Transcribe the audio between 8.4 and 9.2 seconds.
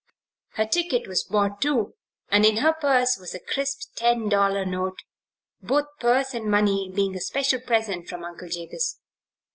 Jabez.